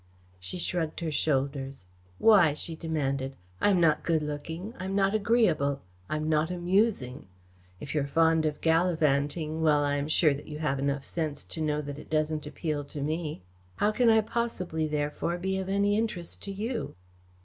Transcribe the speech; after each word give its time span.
She 0.39 0.57
shrugged 0.57 1.01
her 1.01 1.11
shoulders. 1.11 1.85
"Why?" 2.17 2.55
she 2.55 2.75
demanded. 2.75 3.35
"I 3.61 3.69
am 3.69 3.79
not 3.79 4.01
good 4.01 4.23
looking. 4.23 4.73
I 4.79 4.85
am 4.85 4.95
not 4.95 5.13
agreeable. 5.13 5.83
I 6.09 6.15
am 6.15 6.27
not 6.27 6.49
amusing. 6.49 7.27
If 7.79 7.93
you 7.93 8.01
are 8.01 8.07
fond 8.07 8.47
of 8.47 8.61
gallivanting 8.61 9.61
well, 9.61 9.83
I 9.83 9.97
am 9.97 10.07
sure 10.07 10.33
that 10.33 10.47
you 10.47 10.57
have 10.57 10.79
sense 11.05 11.43
enough 11.43 11.47
to 11.49 11.61
know 11.61 11.81
that 11.83 11.99
it 11.99 12.09
doesn't 12.09 12.47
appeal 12.47 12.83
to 12.85 13.01
me. 13.03 13.43
How 13.75 13.91
can 13.91 14.09
I 14.09 14.21
possibly, 14.21 14.87
therefore, 14.87 15.37
be 15.37 15.59
of 15.59 15.69
any 15.69 15.95
interest 15.95 16.41
to 16.45 16.51
you?" 16.51 16.95